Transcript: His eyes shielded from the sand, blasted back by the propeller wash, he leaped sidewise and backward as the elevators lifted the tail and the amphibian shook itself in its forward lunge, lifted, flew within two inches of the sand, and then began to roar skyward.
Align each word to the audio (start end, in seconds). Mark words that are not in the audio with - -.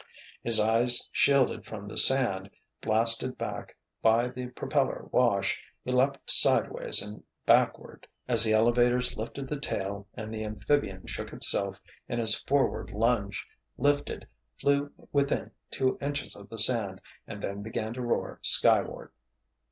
His 0.41 0.59
eyes 0.59 1.07
shielded 1.11 1.63
from 1.63 1.87
the 1.87 1.95
sand, 1.95 2.49
blasted 2.81 3.37
back 3.37 3.75
by 4.01 4.29
the 4.29 4.47
propeller 4.47 5.07
wash, 5.11 5.61
he 5.83 5.91
leaped 5.91 6.27
sidewise 6.27 7.03
and 7.03 7.23
backward 7.45 8.07
as 8.27 8.43
the 8.43 8.51
elevators 8.53 9.15
lifted 9.15 9.47
the 9.47 9.59
tail 9.59 10.07
and 10.15 10.33
the 10.33 10.43
amphibian 10.43 11.05
shook 11.05 11.31
itself 11.33 11.79
in 12.09 12.19
its 12.19 12.33
forward 12.41 12.89
lunge, 12.89 13.45
lifted, 13.77 14.27
flew 14.59 14.91
within 15.11 15.51
two 15.69 15.99
inches 16.01 16.35
of 16.35 16.49
the 16.49 16.57
sand, 16.57 16.99
and 17.27 17.43
then 17.43 17.61
began 17.61 17.93
to 17.93 18.01
roar 18.01 18.39
skyward. 18.41 19.11